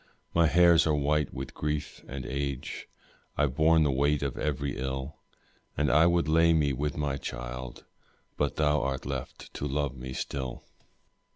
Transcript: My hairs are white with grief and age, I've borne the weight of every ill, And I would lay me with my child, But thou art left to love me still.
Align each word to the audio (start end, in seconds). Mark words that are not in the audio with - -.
My 0.33 0.47
hairs 0.47 0.87
are 0.87 0.95
white 0.95 1.31
with 1.31 1.53
grief 1.53 2.03
and 2.07 2.25
age, 2.25 2.89
I've 3.37 3.53
borne 3.53 3.83
the 3.83 3.91
weight 3.91 4.23
of 4.23 4.35
every 4.35 4.75
ill, 4.75 5.19
And 5.77 5.91
I 5.91 6.07
would 6.07 6.27
lay 6.27 6.53
me 6.53 6.73
with 6.73 6.97
my 6.97 7.17
child, 7.17 7.85
But 8.35 8.55
thou 8.55 8.81
art 8.81 9.05
left 9.05 9.53
to 9.53 9.67
love 9.67 9.95
me 9.95 10.13
still. 10.13 10.63